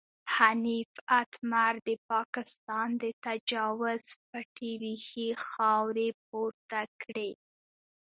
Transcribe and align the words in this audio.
حنیف 0.33 0.91
اتمر 1.21 1.73
د 1.87 1.89
پاکستان 2.11 2.87
د 3.03 3.05
تجاوز 3.25 4.03
پټې 4.27 4.71
ریښې 4.83 5.29
خاورې 5.47 6.07
پورته 6.27 6.81
کړې. 7.01 7.31